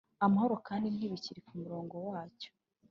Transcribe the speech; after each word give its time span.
amahoro! 0.25 0.55
kandi 0.67 0.87
ntibikiri 0.89 1.39
kumurongo 1.47 1.95
wacyo 2.09 2.49